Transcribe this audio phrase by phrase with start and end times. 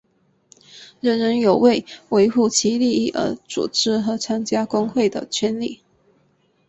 [0.99, 5.83] 人人有为维护其利益而组织和参加工会的权利。